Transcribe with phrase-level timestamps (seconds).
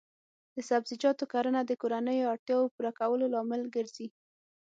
[0.55, 4.07] د سبزیجاتو کرنه د کورنیو اړتیاوو پوره کولو لامل ګرځي.